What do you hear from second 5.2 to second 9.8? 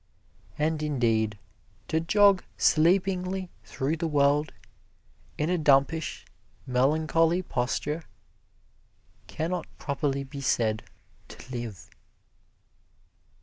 in a dumpish, melancholy posture, can not